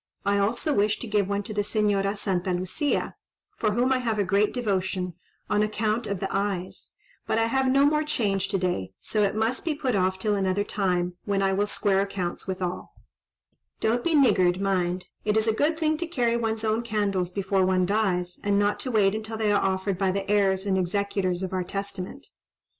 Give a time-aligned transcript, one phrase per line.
[0.25, 3.13] I also wish to give one to the Señora Santa Lucia,
[3.55, 5.13] for whom I have a great devotion,
[5.47, 6.93] on account of the eyes;
[7.27, 10.33] but I have no more change to day, so it must be put off till
[10.33, 13.51] another time, when I will square accounts with all." "And you will do well, daughter,"
[13.51, 14.27] replied the old woman.
[14.47, 15.07] "Don't be niggard, mind.
[15.23, 18.79] It is a good thing to carry one's own candles before one dies, and not
[18.79, 22.25] to wait until they are offered by the heirs and executors of our testament."